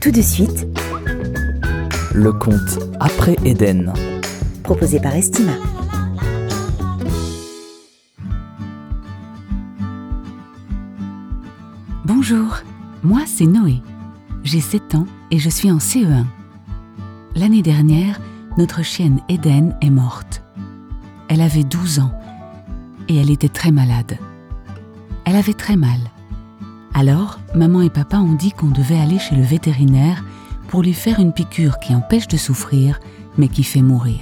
Tout 0.00 0.10
de 0.10 0.22
suite, 0.22 0.66
Le 2.14 2.32
conte 2.32 2.78
Après 3.00 3.36
Éden. 3.44 3.92
proposé 4.62 5.00
par 5.00 5.14
Estima. 5.14 5.52
Bonjour, 12.04 12.58
moi 13.02 13.20
c'est 13.26 13.46
Noé. 13.46 13.80
J'ai 14.44 14.60
7 14.60 14.94
ans 14.94 15.06
et 15.30 15.38
je 15.38 15.48
suis 15.50 15.70
en 15.70 15.78
CE1. 15.78 16.24
L'année 17.36 17.62
dernière, 17.62 18.20
notre 18.56 18.82
chienne 18.82 19.20
Eden 19.28 19.76
est 19.80 19.90
morte. 19.90 20.42
Elle 21.28 21.40
avait 21.40 21.64
12 21.64 22.00
ans 22.00 22.12
et 23.08 23.16
elle 23.16 23.30
était 23.30 23.48
très 23.48 23.70
malade. 23.70 24.18
Elle 25.24 25.36
avait 25.36 25.54
très 25.54 25.76
mal. 25.76 25.98
Alors, 26.94 27.38
maman 27.54 27.82
et 27.82 27.90
papa 27.90 28.18
ont 28.18 28.34
dit 28.34 28.52
qu'on 28.52 28.68
devait 28.68 28.98
aller 28.98 29.18
chez 29.18 29.34
le 29.34 29.42
vétérinaire 29.42 30.24
pour 30.68 30.82
lui 30.82 30.92
faire 30.92 31.20
une 31.20 31.32
piqûre 31.32 31.78
qui 31.78 31.94
empêche 31.94 32.28
de 32.28 32.36
souffrir 32.36 33.00
mais 33.38 33.48
qui 33.48 33.62
fait 33.62 33.82
mourir. 33.82 34.20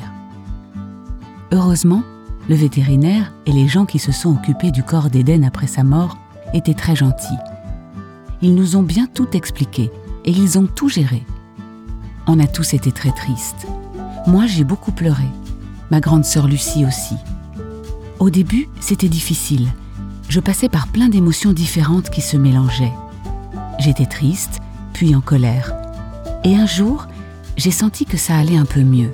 Heureusement, 1.51 2.03
le 2.49 2.55
vétérinaire 2.55 3.33
et 3.47 3.53
les 3.53 3.69
gens 3.69 3.87
qui 3.87 3.99
se 3.99 4.13
sont 4.13 4.35
occupés 4.35 4.71
du 4.71 4.83
corps 4.83 5.11
d'Eden 5.11 5.45
après 5.45 5.67
sa 5.67 5.83
mort 5.83 6.17
étaient 6.55 6.75
très 6.75 6.97
gentils. 6.97 7.39
Ils 8.43 8.55
nous 8.55 8.77
ont 8.77 8.83
bien 8.83 9.07
tout 9.07 9.29
expliqué 9.37 9.91
et 10.25 10.31
ils 10.31 10.59
ont 10.59 10.67
tout 10.67 10.89
géré. 10.89 11.25
On 12.27 12.39
a 12.39 12.47
tous 12.47 12.75
été 12.75 12.93
très 12.93 13.11
tristes. 13.11 13.67
Moi, 14.27 14.47
j'ai 14.47 14.65
beaucoup 14.65 14.93
pleuré. 14.93 15.25
Ma 15.91 16.01
grande 16.01 16.25
sœur 16.25 16.47
Lucie 16.47 16.85
aussi. 16.85 17.17
Au 18.19 18.31
début, 18.31 18.69
c'était 18.81 19.09
difficile. 19.09 19.69
Je 20.29 20.41
passais 20.41 20.69
par 20.69 20.89
plein 20.89 21.09
d'émotions 21.09 21.55
différentes 21.55 22.11
qui 22.11 22.21
se 22.21 22.37
mélangeaient. 22.37 22.93
J'étais 23.79 24.05
triste, 24.05 24.61
puis 24.93 25.15
en 25.15 25.23
colère. 25.23 25.73
Et 26.45 26.55
un 26.55 26.67
jour, 26.67 27.07
j'ai 27.57 27.71
senti 27.71 28.05
que 28.05 28.19
ça 28.19 28.37
allait 28.37 28.59
un 28.59 28.67
peu 28.67 28.83
mieux. 28.83 29.11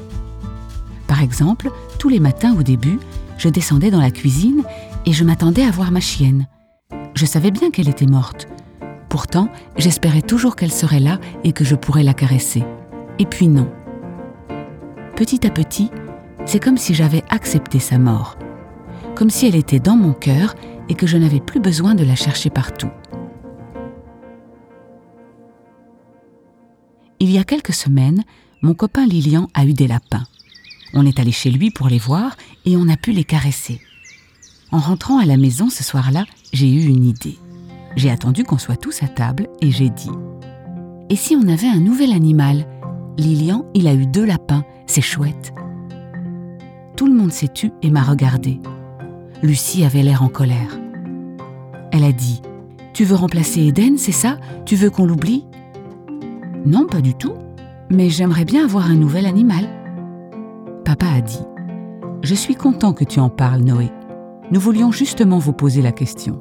Par 1.07 1.23
exemple, 1.23 1.71
tous 2.01 2.09
les 2.09 2.19
matins 2.19 2.57
au 2.59 2.65
début, 2.65 2.99
je 3.39 3.49
descendais 3.49 3.93
dans 3.93 4.01
la 4.01 4.11
cuisine 4.11 4.65
et 5.07 5.13
je 5.13 5.23
m'attendais 5.23 5.63
à 5.63 5.71
voir 5.71 5.93
ma 5.93 6.01
chienne. 6.01 6.49
Je 7.15 7.27
savais 7.27 7.53
bien 7.53 7.71
qu'elle 7.71 7.89
était 7.89 8.07
morte. 8.07 8.49
Pourtant, 9.09 9.49
j'espérais 9.77 10.23
toujours 10.23 10.57
qu'elle 10.57 10.73
serait 10.73 10.99
là 10.99 11.21
et 11.45 11.53
que 11.53 11.65
je 11.65 11.77
pourrais 11.77 12.03
la 12.03 12.15
caresser. 12.15 12.65
Et 13.21 13.27
puis 13.27 13.47
non. 13.47 13.71
Petit 15.15 15.47
à 15.47 15.51
petit, 15.51 15.91
c'est 16.45 16.59
comme 16.59 16.77
si 16.77 16.93
j'avais 16.93 17.23
accepté 17.31 17.79
sa 17.79 17.99
mort. 17.99 18.37
Comme 19.15 19.31
si 19.31 19.47
elle 19.47 19.55
était 19.55 19.79
dans 19.79 19.97
mon 19.97 20.13
cœur 20.13 20.57
et 20.89 20.95
que 20.95 21.07
je 21.07 21.17
n'avais 21.17 21.41
plus 21.41 21.61
besoin 21.61 21.95
de 21.95 22.05
la 22.05 22.15
chercher 22.15 22.51
partout. 22.51 22.91
Il 27.21 27.31
y 27.31 27.39
a 27.39 27.45
quelques 27.45 27.73
semaines, 27.73 28.25
mon 28.63 28.75
copain 28.75 29.07
Lilian 29.07 29.49
a 29.55 29.65
eu 29.65 29.73
des 29.73 29.87
lapins. 29.87 30.25
On 30.93 31.07
est 31.07 31.19
allé 31.19 31.33
chez 31.33 31.51
lui 31.51 31.71
pour 31.71 31.89
les 31.89 31.99
voir 31.99 32.37
et 32.65 32.77
on 32.77 32.89
a 32.89 32.97
pu 32.97 33.13
les 33.13 33.25
caresser. 33.25 33.81
En 34.71 34.79
rentrant 34.79 35.19
à 35.19 35.25
la 35.25 35.37
maison 35.37 35.71
ce 35.71 35.83
soir-là, 35.85 36.25
j'ai 36.53 36.71
eu 36.71 36.87
une 36.87 37.05
idée. 37.05 37.39
J'ai 37.97 38.11
attendu 38.11 38.45
qu'on 38.45 38.59
soit 38.59 38.77
tous 38.77 39.03
à 39.03 39.09
table 39.09 39.49
et 39.61 39.71
j'ai 39.71 39.91
dit 39.91 40.11
Et 41.11 41.17
si 41.17 41.37
on 41.37 41.49
avait 41.49 41.69
un 41.69 41.81
nouvel 41.81 42.13
animal? 42.13 42.67
Lilian, 43.17 43.65
il 43.75 43.87
a 43.87 43.95
eu 43.95 44.07
deux 44.07 44.25
lapins, 44.25 44.65
c'est 44.87 45.01
chouette. 45.01 45.55
Tout 46.97 47.07
le 47.07 47.15
monde 47.15 47.33
s'est 47.33 47.53
tu 47.53 47.71
et 47.83 47.91
m'a 47.91 48.03
regardé. 48.03 48.61
Lucie 49.45 49.85
avait 49.85 50.03
l'air 50.03 50.23
en 50.23 50.29
colère. 50.29 50.81
Elle 51.93 52.05
a 52.05 52.13
dit 52.13 52.41
Tu 52.95 53.05
veux 53.05 53.15
remplacer 53.15 53.61
Eden, 53.61 53.99
c'est 53.99 54.11
ça? 54.11 54.39
Tu 54.65 54.75
veux 54.75 54.89
qu'on 54.89 55.05
l'oublie? 55.05 55.45
Non, 56.65 56.87
pas 56.87 57.03
du 57.03 57.13
tout. 57.13 57.35
Mais 57.91 58.09
j'aimerais 58.09 58.47
bien 58.47 58.65
avoir 58.65 58.87
un 58.87 58.95
nouvel 58.95 59.27
animal. 59.27 59.69
Papa 60.87 61.09
a 61.09 61.21
dit 61.21 61.43
Je 62.23 62.35
suis 62.35 62.55
content 62.55 62.95
que 62.95 63.05
tu 63.05 63.21
en 63.21 63.29
parles, 63.29 63.61
Noé. 63.61 63.91
Nous 64.51 64.61
voulions 64.61 64.91
justement 64.91 65.39
vous 65.39 65.53
poser 65.53 65.83
la 65.83 65.93
question. 65.93 66.39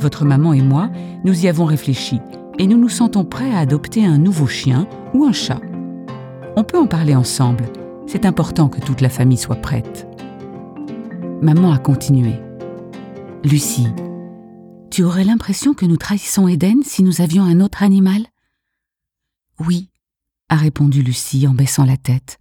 Votre 0.00 0.24
maman 0.24 0.52
et 0.52 0.62
moi, 0.62 0.90
nous 1.22 1.44
y 1.44 1.46
avons 1.46 1.66
réfléchi 1.66 2.20
et 2.58 2.66
nous 2.66 2.78
nous 2.78 2.88
sentons 2.88 3.24
prêts 3.24 3.52
à 3.52 3.60
adopter 3.60 4.04
un 4.04 4.18
nouveau 4.18 4.48
chien 4.48 4.88
ou 5.14 5.24
un 5.24 5.32
chat. 5.32 5.60
On 6.56 6.64
peut 6.64 6.78
en 6.78 6.88
parler 6.88 7.14
ensemble. 7.14 7.66
C'est 8.08 8.26
important 8.26 8.68
que 8.68 8.80
toute 8.80 9.02
la 9.02 9.08
famille 9.08 9.38
soit 9.38 9.54
prête. 9.54 10.07
Maman 11.40 11.70
a 11.70 11.78
continué. 11.78 12.34
Lucie, 13.44 13.86
tu 14.90 15.04
aurais 15.04 15.22
l'impression 15.22 15.72
que 15.72 15.86
nous 15.86 15.96
trahissons 15.96 16.48
Eden 16.48 16.82
si 16.82 17.04
nous 17.04 17.20
avions 17.20 17.44
un 17.44 17.60
autre 17.60 17.84
animal? 17.84 18.26
Oui, 19.60 19.88
a 20.48 20.56
répondu 20.56 21.00
Lucie 21.00 21.46
en 21.46 21.54
baissant 21.54 21.84
la 21.84 21.96
tête. 21.96 22.38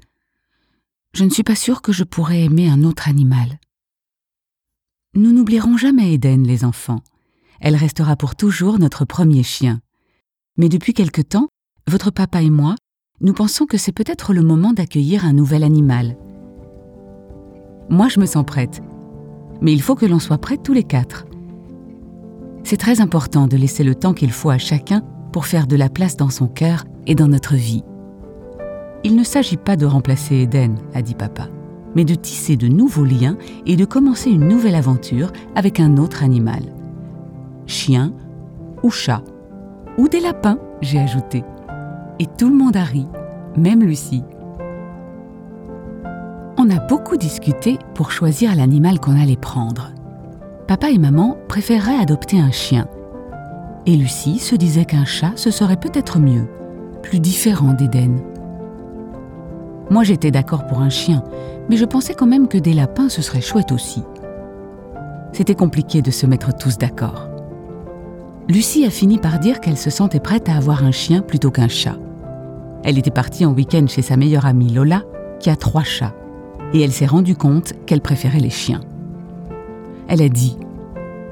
Je 1.14 1.24
ne 1.26 1.30
suis 1.30 1.44
pas 1.44 1.56
sûre 1.56 1.84
que 1.84 1.92
je 1.92 2.04
pourrais 2.04 2.42
aimer 2.42 2.68
un 2.70 2.84
autre 2.84 3.08
animal. 3.08 3.60
Nous 5.14 5.32
n'oublierons 5.32 5.78
jamais 5.78 6.14
Eden, 6.14 6.48
les 6.48 6.66
enfants. 6.66 7.04
Elle 7.60 7.76
restera 7.76 8.16
pour 8.16 8.36
toujours 8.36 8.80
notre 8.80 9.06
premier 9.06 9.44
chien. 9.44 9.80
Mais 10.58 10.70
depuis 10.70 10.96
quelque 10.96 11.22
temps, 11.22 11.50
votre 11.88 12.10
papa 12.10 12.42
et 12.42 12.50
moi, 12.50 12.74
nous 13.22 13.34
pensons 13.34 13.68
que 13.68 13.78
c'est 13.78 13.92
peut-être 13.92 14.34
le 14.34 14.42
moment 14.42 14.74
d'accueillir 14.74 15.24
un 15.24 15.34
nouvel 15.34 15.64
animal. 15.64 16.18
Moi, 17.90 18.08
je 18.10 18.20
me 18.20 18.26
sens 18.26 18.46
prête. 18.46 18.82
Mais 19.62 19.74
il 19.74 19.82
faut 19.82 19.96
que 19.96 20.06
l'on 20.06 20.20
soit 20.20 20.38
prêts 20.38 20.58
tous 20.58 20.74
les 20.74 20.84
quatre. 20.84 21.26
C'est 22.64 22.78
très 22.78 23.00
important 23.00 23.48
de 23.48 23.56
laisser 23.56 23.84
le 23.84 23.96
temps 23.96 24.14
qu'il 24.14 24.32
faut 24.32 24.50
à 24.50 24.58
chacun 24.58 25.02
pour 25.32 25.46
faire 25.46 25.68
de 25.68 25.76
la 25.76 25.90
place 25.90 26.18
dans 26.18 26.30
son 26.30 26.48
cœur 26.48 26.84
et 27.06 27.16
dans 27.16 27.28
notre 27.28 27.56
vie. 27.56 27.84
Il 29.04 29.16
ne 29.16 29.24
s'agit 29.24 29.58
pas 29.58 29.78
de 29.78 29.86
remplacer 29.86 30.36
Eden, 30.36 30.76
a 30.94 31.02
dit 31.02 31.16
papa, 31.16 31.48
mais 31.96 32.04
de 32.04 32.16
tisser 32.16 32.58
de 32.58 32.68
nouveaux 32.68 33.06
liens 33.06 33.38
et 33.66 33.78
de 33.78 33.86
commencer 33.86 34.30
une 34.30 34.48
nouvelle 34.48 34.76
aventure 34.76 35.32
avec 35.56 35.80
un 35.80 35.98
autre 35.98 36.24
animal. 36.24 36.62
Chien 37.68 38.14
ou 38.84 38.90
chat, 38.90 39.24
ou 39.98 40.10
des 40.10 40.20
lapins, 40.20 40.60
j'ai 40.82 41.00
ajouté. 41.00 41.44
Et 42.20 42.26
tout 42.38 42.50
le 42.50 42.56
monde 42.56 42.76
a 42.76 42.84
ri, 42.84 43.08
même 43.56 43.82
Lucie. 43.84 44.24
On 46.68 46.76
a 46.76 46.80
beaucoup 46.80 47.16
discuté 47.16 47.80
pour 47.94 48.12
choisir 48.12 48.54
l'animal 48.54 49.00
qu'on 49.00 49.18
allait 49.18 49.38
prendre. 49.38 49.92
Papa 50.68 50.90
et 50.90 50.98
maman 50.98 51.38
préféreraient 51.48 51.96
adopter 51.96 52.42
un 52.42 52.52
chien. 52.52 52.90
Et 53.86 53.96
Lucie 53.96 54.38
se 54.38 54.54
disait 54.54 54.84
qu'un 54.84 55.06
chat, 55.06 55.32
ce 55.38 55.50
serait 55.50 55.80
peut-être 55.80 56.20
mieux, 56.20 56.46
plus 57.04 57.22
différent 57.22 57.72
d'Éden. 57.72 58.18
Moi 59.90 60.04
j'étais 60.04 60.30
d'accord 60.30 60.68
pour 60.68 60.82
un 60.82 60.90
chien, 60.90 61.24
mais 61.70 61.78
je 61.78 61.86
pensais 61.86 62.14
quand 62.14 62.28
même 62.28 62.50
que 62.50 62.58
des 62.58 62.74
lapins, 62.74 63.08
ce 63.08 63.22
serait 63.22 63.40
chouette 63.40 63.72
aussi. 63.72 64.04
C'était 65.32 65.56
compliqué 65.56 66.02
de 66.02 66.12
se 66.12 66.26
mettre 66.26 66.54
tous 66.54 66.78
d'accord. 66.78 67.30
Lucie 68.50 68.86
a 68.86 68.90
fini 68.90 69.20
par 69.20 69.40
dire 69.40 69.62
qu'elle 69.62 69.78
se 69.78 69.90
sentait 69.90 70.20
prête 70.20 70.50
à 70.50 70.58
avoir 70.58 70.84
un 70.84 70.92
chien 70.92 71.22
plutôt 71.22 71.52
qu'un 71.52 71.70
chat. 71.70 71.96
Elle 72.84 72.98
était 72.98 73.10
partie 73.10 73.46
en 73.46 73.54
week-end 73.54 73.86
chez 73.88 74.02
sa 74.02 74.18
meilleure 74.18 74.46
amie 74.46 74.74
Lola, 74.74 75.04
qui 75.40 75.50
a 75.50 75.56
trois 75.56 75.84
chats, 75.84 76.14
et 76.74 76.82
elle 76.82 76.92
s'est 76.92 77.06
rendue 77.06 77.36
compte 77.36 77.74
qu'elle 77.86 78.02
préférait 78.02 78.40
les 78.40 78.50
chiens. 78.50 78.82
Elle 80.08 80.22
a 80.22 80.30
dit 80.30 80.58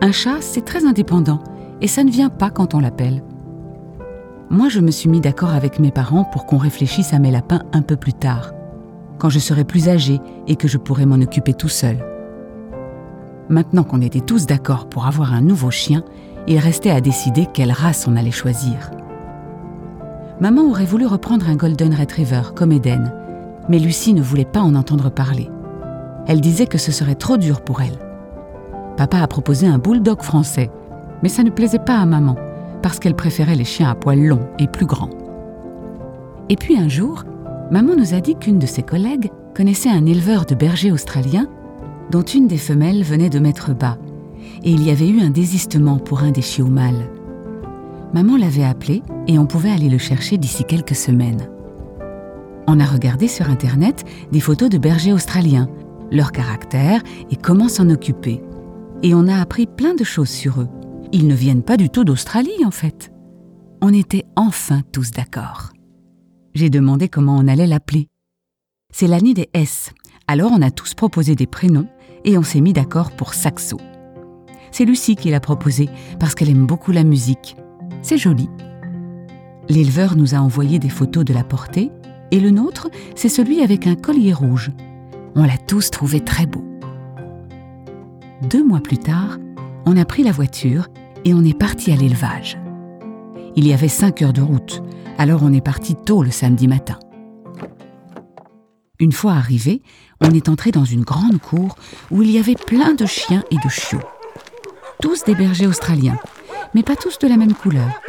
Un 0.01 0.11
chat, 0.11 0.41
c'est 0.41 0.65
très 0.65 0.85
indépendant, 0.85 1.39
et 1.81 1.87
ça 1.87 2.03
ne 2.03 2.11
vient 2.11 2.29
pas 2.29 2.49
quand 2.49 2.73
on 2.73 2.79
l'appelle. 2.79 3.23
Moi, 4.49 4.69
je 4.69 4.79
me 4.79 4.91
suis 4.91 5.09
mis 5.09 5.21
d'accord 5.21 5.53
avec 5.53 5.79
mes 5.79 5.91
parents 5.91 6.23
pour 6.23 6.45
qu'on 6.45 6.57
réfléchisse 6.57 7.13
à 7.13 7.19
mes 7.19 7.31
lapins 7.31 7.63
un 7.73 7.81
peu 7.81 7.95
plus 7.95 8.13
tard, 8.13 8.53
quand 9.17 9.29
je 9.29 9.39
serai 9.39 9.63
plus 9.63 9.89
âgée 9.89 10.19
et 10.47 10.55
que 10.55 10.67
je 10.67 10.77
pourrai 10.77 11.05
m'en 11.05 11.15
occuper 11.15 11.53
tout 11.53 11.69
seul. 11.69 11.97
Maintenant 13.49 13.83
qu'on 13.83 14.01
était 14.01 14.21
tous 14.21 14.45
d'accord 14.45 14.87
pour 14.87 15.07
avoir 15.07 15.33
un 15.33 15.41
nouveau 15.41 15.71
chien, 15.71 16.03
il 16.47 16.59
restait 16.59 16.91
à 16.91 17.01
décider 17.01 17.47
quelle 17.51 17.71
race 17.71 18.07
on 18.07 18.15
allait 18.15 18.31
choisir. 18.31 18.91
Maman 20.41 20.63
aurait 20.63 20.85
voulu 20.85 21.05
reprendre 21.05 21.49
un 21.49 21.55
Golden 21.55 21.93
Retriever 21.93 22.41
comme 22.55 22.71
Eden, 22.71 23.11
mais 23.69 23.79
Lucie 23.79 24.13
ne 24.13 24.21
voulait 24.21 24.45
pas 24.45 24.61
en 24.61 24.75
entendre 24.75 25.09
parler. 25.09 25.49
Elle 26.27 26.41
disait 26.41 26.67
que 26.67 26.77
ce 26.77 26.91
serait 26.91 27.15
trop 27.15 27.37
dur 27.37 27.61
pour 27.61 27.81
elle. 27.81 27.99
Papa 28.97 29.19
a 29.19 29.27
proposé 29.27 29.67
un 29.67 29.77
bulldog 29.77 30.21
français, 30.21 30.69
mais 31.21 31.29
ça 31.29 31.43
ne 31.43 31.49
plaisait 31.49 31.79
pas 31.79 31.97
à 31.97 32.05
maman, 32.05 32.35
parce 32.81 32.99
qu'elle 32.99 33.15
préférait 33.15 33.55
les 33.55 33.65
chiens 33.65 33.89
à 33.89 33.95
poils 33.95 34.25
longs 34.25 34.47
et 34.59 34.67
plus 34.67 34.85
grands. 34.85 35.09
Et 36.49 36.55
puis 36.55 36.77
un 36.77 36.87
jour, 36.87 37.23
maman 37.71 37.95
nous 37.95 38.13
a 38.13 38.21
dit 38.21 38.35
qu'une 38.35 38.59
de 38.59 38.65
ses 38.67 38.83
collègues 38.83 39.31
connaissait 39.55 39.89
un 39.89 40.05
éleveur 40.05 40.45
de 40.45 40.55
bergers 40.55 40.91
australiens 40.91 41.47
dont 42.11 42.21
une 42.21 42.47
des 42.47 42.57
femelles 42.57 43.03
venait 43.03 43.29
de 43.29 43.39
mettre 43.39 43.73
bas, 43.73 43.97
et 44.63 44.71
il 44.71 44.83
y 44.83 44.91
avait 44.91 45.09
eu 45.09 45.21
un 45.21 45.31
désistement 45.31 45.97
pour 45.97 46.21
un 46.21 46.31
des 46.31 46.41
chiots 46.41 46.67
mâles. 46.67 47.09
Maman 48.13 48.37
l'avait 48.37 48.63
appelé 48.63 49.03
et 49.27 49.37
on 49.39 49.45
pouvait 49.45 49.71
aller 49.71 49.89
le 49.89 49.97
chercher 49.97 50.37
d'ici 50.37 50.63
quelques 50.63 50.95
semaines. 50.95 51.49
On 52.67 52.79
a 52.79 52.85
regardé 52.85 53.27
sur 53.27 53.49
Internet 53.49 54.05
des 54.31 54.39
photos 54.39 54.69
de 54.69 54.77
bergers 54.77 55.13
australiens, 55.13 55.69
leur 56.11 56.31
caractère 56.31 57.01
et 57.29 57.35
comment 57.35 57.69
s'en 57.69 57.89
occuper. 57.89 58.41
Et 59.03 59.13
on 59.13 59.27
a 59.27 59.39
appris 59.39 59.67
plein 59.67 59.93
de 59.93 60.03
choses 60.03 60.29
sur 60.29 60.61
eux. 60.61 60.69
Ils 61.11 61.27
ne 61.27 61.35
viennent 61.35 61.63
pas 61.63 61.77
du 61.77 61.89
tout 61.89 62.03
d'Australie 62.03 62.65
en 62.65 62.71
fait. 62.71 63.11
on 63.81 63.93
était 63.93 64.25
enfin 64.35 64.81
tous 64.91 65.11
d'accord. 65.11 65.71
J'ai 66.55 66.69
demandé 66.69 67.07
comment 67.07 67.37
on 67.37 67.47
allait 67.47 67.67
l'appeler. 67.67 68.07
C'est 68.91 69.07
l'année 69.07 69.33
des 69.33 69.49
S, 69.53 69.91
alors 70.27 70.51
on 70.51 70.61
a 70.61 70.71
tous 70.71 70.93
proposé 70.93 71.35
des 71.35 71.45
prénoms 71.45 71.87
et 72.23 72.37
on 72.37 72.43
s'est 72.43 72.61
mis 72.61 72.73
d'accord 72.73 73.11
pour 73.11 73.33
Saxo. 73.33 73.77
C'est 74.71 74.85
Lucie 74.85 75.15
qui 75.15 75.29
l'a 75.29 75.39
proposé 75.39 75.87
parce 76.19 76.33
qu'elle 76.33 76.49
aime 76.49 76.65
beaucoup 76.65 76.91
la 76.91 77.03
musique. 77.03 77.55
C'est 78.01 78.17
joli. 78.17 78.49
L'éleveur 79.69 80.15
nous 80.15 80.33
a 80.33 80.39
envoyé 80.39 80.79
des 80.79 80.89
photos 80.89 81.25
de 81.25 81.33
la 81.33 81.43
portée 81.43 81.91
et 82.35 82.39
le 82.41 82.51
nôtre, 82.51 82.89
c'est 83.15 83.29
celui 83.29 83.61
avec 83.61 83.87
un 83.87 83.95
collier 83.95 84.33
rouge. 84.33 84.71
On 85.35 85.43
l'a 85.45 85.57
tous 85.57 85.89
trouvé 85.89 86.19
très 86.19 86.45
beau. 86.45 86.65
Deux 88.49 88.63
mois 88.63 88.81
plus 88.81 88.97
tard, 88.97 89.37
on 89.85 89.95
a 89.95 90.03
pris 90.03 90.21
la 90.21 90.33
voiture 90.33 90.89
et 91.23 91.33
on 91.33 91.45
est 91.45 91.57
parti 91.57 91.93
à 91.93 91.95
l'élevage. 91.95 92.57
Il 93.55 93.65
y 93.65 93.73
avait 93.73 93.87
cinq 93.87 94.21
heures 94.21 94.33
de 94.33 94.41
route, 94.41 94.83
alors 95.17 95.43
on 95.43 95.53
est 95.53 95.63
parti 95.63 95.95
tôt 95.95 96.23
le 96.23 96.31
samedi 96.31 96.67
matin. 96.67 96.99
Une 98.99 99.13
fois 99.13 99.33
arrivé, 99.33 99.81
on 100.19 100.31
est 100.31 100.49
entré 100.49 100.71
dans 100.71 100.85
une 100.85 101.03
grande 101.03 101.39
cour 101.39 101.77
où 102.11 102.21
il 102.21 102.31
y 102.31 102.37
avait 102.37 102.55
plein 102.55 102.93
de 102.93 103.05
chiens 103.05 103.43
et 103.49 103.55
de 103.55 103.69
chiots. 103.69 103.99
Tous 105.01 105.23
des 105.23 105.35
bergers 105.35 105.67
australiens, 105.67 106.17
mais 106.73 106.83
pas 106.83 106.97
tous 106.97 107.17
de 107.17 107.27
la 107.29 107.37
même 107.37 107.53
couleur. 107.53 108.01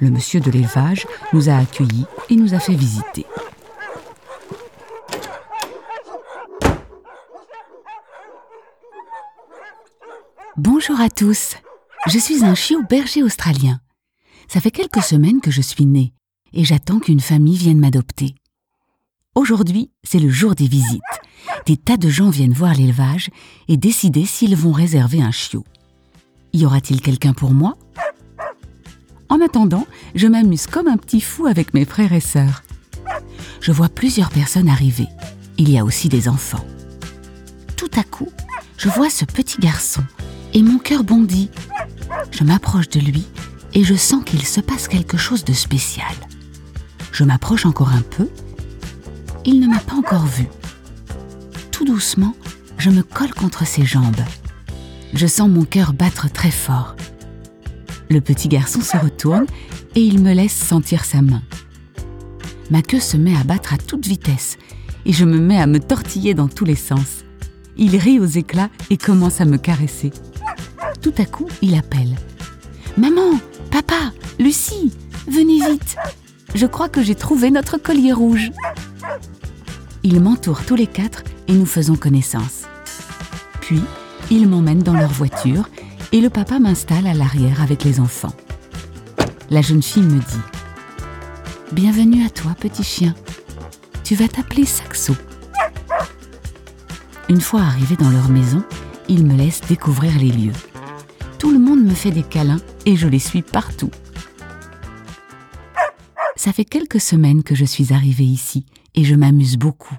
Le 0.00 0.10
monsieur 0.10 0.40
de 0.40 0.50
l'élevage 0.50 1.06
nous 1.32 1.48
a 1.48 1.56
accueillis 1.56 2.06
et 2.30 2.36
nous 2.36 2.54
a 2.54 2.60
fait 2.60 2.74
visiter. 2.74 3.26
Bonjour 10.56 11.00
à 11.00 11.10
tous. 11.10 11.56
Je 12.06 12.18
suis 12.18 12.44
un 12.44 12.54
chiot 12.54 12.82
berger 12.88 13.22
australien. 13.22 13.80
Ça 14.46 14.60
fait 14.60 14.70
quelques 14.70 15.02
semaines 15.02 15.40
que 15.40 15.50
je 15.50 15.62
suis 15.62 15.84
née 15.84 16.12
et 16.52 16.64
j'attends 16.64 17.00
qu'une 17.00 17.20
famille 17.20 17.56
vienne 17.56 17.80
m'adopter. 17.80 18.34
Aujourd'hui, 19.34 19.90
c'est 20.04 20.20
le 20.20 20.30
jour 20.30 20.54
des 20.54 20.68
visites. 20.68 21.02
Des 21.66 21.76
tas 21.76 21.96
de 21.96 22.08
gens 22.08 22.30
viennent 22.30 22.52
voir 22.52 22.74
l'élevage 22.74 23.30
et 23.66 23.76
décider 23.76 24.24
s'ils 24.26 24.56
vont 24.56 24.72
réserver 24.72 25.22
un 25.22 25.32
chiot. 25.32 25.64
Y 26.52 26.64
aura-t-il 26.64 27.00
quelqu'un 27.00 27.32
pour 27.32 27.52
moi? 27.52 27.76
En 29.28 29.40
attendant, 29.40 29.86
je 30.14 30.26
m'amuse 30.26 30.66
comme 30.66 30.88
un 30.88 30.96
petit 30.96 31.20
fou 31.20 31.46
avec 31.46 31.74
mes 31.74 31.84
frères 31.84 32.12
et 32.12 32.20
sœurs. 32.20 32.62
Je 33.60 33.72
vois 33.72 33.88
plusieurs 33.88 34.30
personnes 34.30 34.68
arriver. 34.68 35.06
Il 35.58 35.70
y 35.70 35.78
a 35.78 35.84
aussi 35.84 36.08
des 36.08 36.28
enfants. 36.28 36.64
Tout 37.76 37.90
à 37.96 38.04
coup, 38.04 38.28
je 38.76 38.88
vois 38.88 39.10
ce 39.10 39.24
petit 39.24 39.58
garçon 39.58 40.02
et 40.54 40.62
mon 40.62 40.78
cœur 40.78 41.04
bondit. 41.04 41.50
Je 42.30 42.44
m'approche 42.44 42.88
de 42.88 43.00
lui 43.00 43.26
et 43.74 43.84
je 43.84 43.94
sens 43.94 44.24
qu'il 44.24 44.44
se 44.44 44.60
passe 44.60 44.88
quelque 44.88 45.16
chose 45.16 45.44
de 45.44 45.52
spécial. 45.52 46.14
Je 47.12 47.24
m'approche 47.24 47.66
encore 47.66 47.92
un 47.92 48.02
peu. 48.02 48.28
Il 49.44 49.60
ne 49.60 49.66
m'a 49.66 49.80
pas 49.80 49.96
encore 49.96 50.26
vu. 50.26 50.46
Tout 51.70 51.84
doucement, 51.84 52.34
je 52.78 52.90
me 52.90 53.02
colle 53.02 53.34
contre 53.34 53.66
ses 53.66 53.84
jambes. 53.84 54.24
Je 55.14 55.26
sens 55.26 55.48
mon 55.48 55.64
cœur 55.64 55.92
battre 55.92 56.30
très 56.30 56.50
fort. 56.50 56.96
Le 58.10 58.20
petit 58.20 58.48
garçon 58.48 58.80
se 58.80 58.96
retourne 58.96 59.46
et 59.94 60.00
il 60.00 60.20
me 60.20 60.32
laisse 60.32 60.56
sentir 60.56 61.04
sa 61.04 61.20
main. 61.20 61.42
Ma 62.70 62.82
queue 62.82 63.00
se 63.00 63.16
met 63.16 63.36
à 63.36 63.44
battre 63.44 63.74
à 63.74 63.78
toute 63.78 64.06
vitesse 64.06 64.56
et 65.04 65.12
je 65.12 65.24
me 65.24 65.38
mets 65.38 65.60
à 65.60 65.66
me 65.66 65.80
tortiller 65.80 66.34
dans 66.34 66.48
tous 66.48 66.64
les 66.64 66.74
sens. 66.74 67.24
Il 67.76 67.96
rit 67.96 68.18
aux 68.18 68.26
éclats 68.26 68.70
et 68.90 68.96
commence 68.96 69.40
à 69.40 69.44
me 69.44 69.56
caresser. 69.56 70.10
Tout 71.00 71.14
à 71.18 71.24
coup, 71.24 71.48
il 71.62 71.74
appelle. 71.76 72.16
Maman, 72.96 73.38
papa, 73.70 74.12
Lucie, 74.38 74.92
venez 75.26 75.60
vite. 75.70 75.96
Je 76.54 76.66
crois 76.66 76.88
que 76.88 77.02
j'ai 77.02 77.14
trouvé 77.14 77.50
notre 77.50 77.76
collier 77.76 78.12
rouge. 78.12 78.50
Ils 80.02 80.20
m'entourent 80.20 80.64
tous 80.64 80.76
les 80.76 80.86
quatre 80.86 81.22
et 81.46 81.52
nous 81.52 81.66
faisons 81.66 81.96
connaissance. 81.96 82.62
Puis, 83.60 83.80
ils 84.30 84.48
m'emmènent 84.48 84.82
dans 84.82 84.94
leur 84.94 85.12
voiture 85.12 85.68
et 86.12 86.20
le 86.20 86.30
papa 86.30 86.58
m'installe 86.58 87.06
à 87.06 87.14
l'arrière 87.14 87.62
avec 87.62 87.84
les 87.84 88.00
enfants. 88.00 88.34
La 89.50 89.62
jeune 89.62 89.82
fille 89.82 90.02
me 90.02 90.20
dit 90.20 90.40
Bienvenue 91.72 92.24
à 92.24 92.30
toi, 92.30 92.54
petit 92.58 92.84
chien. 92.84 93.14
Tu 94.04 94.14
vas 94.14 94.28
t'appeler 94.28 94.64
Saxo. 94.64 95.14
Une 97.28 97.40
fois 97.40 97.60
arrivé 97.60 97.96
dans 97.96 98.10
leur 98.10 98.30
maison, 98.30 98.62
ils 99.08 99.26
me 99.26 99.36
laissent 99.36 99.60
découvrir 99.68 100.18
les 100.18 100.30
lieux. 100.30 100.52
Tout 101.38 101.50
le 101.50 101.58
monde 101.58 101.82
me 101.82 101.94
fait 101.94 102.10
des 102.10 102.22
câlins 102.22 102.60
et 102.86 102.96
je 102.96 103.06
les 103.06 103.18
suis 103.18 103.42
partout. 103.42 103.90
Ça 106.36 106.52
fait 106.52 106.64
quelques 106.64 107.00
semaines 107.00 107.42
que 107.42 107.54
je 107.54 107.64
suis 107.64 107.92
arrivée 107.92 108.24
ici 108.24 108.64
et 108.94 109.04
je 109.04 109.14
m'amuse 109.14 109.58
beaucoup. 109.58 109.96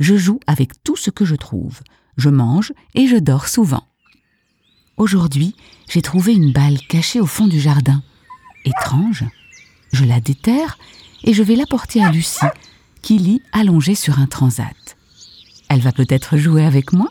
Je 0.00 0.16
joue 0.16 0.40
avec 0.46 0.82
tout 0.82 0.96
ce 0.96 1.10
que 1.10 1.24
je 1.24 1.36
trouve. 1.36 1.80
Je 2.16 2.30
mange 2.30 2.72
et 2.94 3.06
je 3.06 3.16
dors 3.16 3.46
souvent. 3.46 3.89
Aujourd'hui, 5.00 5.54
j'ai 5.88 6.02
trouvé 6.02 6.34
une 6.34 6.52
balle 6.52 6.78
cachée 6.86 7.22
au 7.22 7.26
fond 7.26 7.46
du 7.46 7.58
jardin. 7.58 8.02
Étrange. 8.66 9.24
Je 9.94 10.04
la 10.04 10.20
déterre 10.20 10.76
et 11.24 11.32
je 11.32 11.42
vais 11.42 11.56
l'apporter 11.56 12.04
à 12.04 12.10
Lucie, 12.10 12.44
qui 13.00 13.16
lit 13.16 13.40
allongée 13.52 13.94
sur 13.94 14.18
un 14.18 14.26
transat. 14.26 14.98
Elle 15.70 15.80
va 15.80 15.92
peut-être 15.92 16.36
jouer 16.36 16.66
avec 16.66 16.92
moi? 16.92 17.08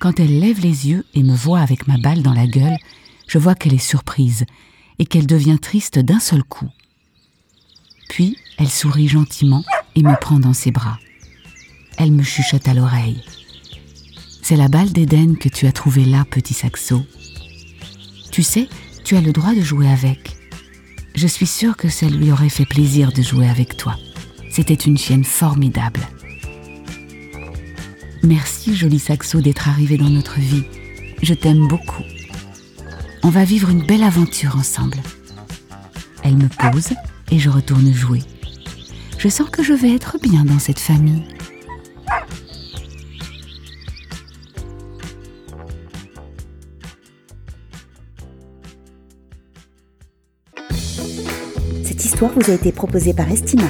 Quand 0.00 0.18
elle 0.18 0.40
lève 0.40 0.58
les 0.58 0.88
yeux 0.88 1.06
et 1.14 1.22
me 1.22 1.36
voit 1.36 1.60
avec 1.60 1.86
ma 1.86 1.96
balle 1.96 2.22
dans 2.22 2.34
la 2.34 2.48
gueule, 2.48 2.76
je 3.28 3.38
vois 3.38 3.54
qu'elle 3.54 3.74
est 3.74 3.78
surprise 3.78 4.44
et 4.98 5.06
qu'elle 5.06 5.28
devient 5.28 5.60
triste 5.62 6.00
d'un 6.00 6.18
seul 6.18 6.42
coup. 6.42 6.68
Puis 8.08 8.36
elle 8.58 8.68
sourit 8.68 9.06
gentiment 9.06 9.62
et 9.94 10.02
me 10.02 10.18
prend 10.20 10.40
dans 10.40 10.54
ses 10.54 10.72
bras. 10.72 10.98
Elle 11.98 12.10
me 12.10 12.24
chuchote 12.24 12.66
à 12.66 12.74
l'oreille. 12.74 13.22
C'est 14.52 14.58
la 14.58 14.68
balle 14.68 14.92
d'Éden 14.92 15.38
que 15.38 15.48
tu 15.48 15.66
as 15.66 15.72
trouvée 15.72 16.04
là, 16.04 16.26
petit 16.28 16.52
saxo. 16.52 17.06
Tu 18.30 18.42
sais, 18.42 18.68
tu 19.02 19.16
as 19.16 19.22
le 19.22 19.32
droit 19.32 19.54
de 19.54 19.62
jouer 19.62 19.88
avec. 19.88 20.36
Je 21.14 21.26
suis 21.26 21.46
sûre 21.46 21.74
que 21.74 21.88
ça 21.88 22.06
lui 22.06 22.30
aurait 22.30 22.50
fait 22.50 22.66
plaisir 22.66 23.14
de 23.14 23.22
jouer 23.22 23.48
avec 23.48 23.78
toi. 23.78 23.96
C'était 24.50 24.74
une 24.74 24.98
chienne 24.98 25.24
formidable. 25.24 26.00
Merci, 28.22 28.76
joli 28.76 28.98
Saxo, 28.98 29.40
d'être 29.40 29.70
arrivé 29.70 29.96
dans 29.96 30.10
notre 30.10 30.38
vie. 30.38 30.64
Je 31.22 31.32
t'aime 31.32 31.66
beaucoup. 31.66 32.04
On 33.22 33.30
va 33.30 33.44
vivre 33.44 33.70
une 33.70 33.86
belle 33.86 34.04
aventure 34.04 34.56
ensemble. 34.56 34.98
Elle 36.24 36.36
me 36.36 36.48
pose 36.48 36.92
et 37.30 37.38
je 37.38 37.48
retourne 37.48 37.90
jouer. 37.94 38.20
Je 39.16 39.28
sens 39.30 39.48
que 39.48 39.62
je 39.62 39.72
vais 39.72 39.94
être 39.94 40.18
bien 40.20 40.44
dans 40.44 40.58
cette 40.58 40.78
famille. 40.78 41.24
Cette 52.02 52.14
histoire 52.14 52.32
vous 52.32 52.50
a 52.50 52.54
été 52.54 52.72
proposée 52.72 53.14
par 53.14 53.30
Estima, 53.30 53.62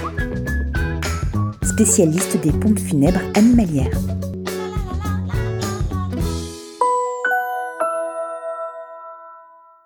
spécialiste 1.63 2.41
des 2.41 2.51
pompes 2.51 2.79
funèbres 2.79 3.21
animalières. 3.35 3.91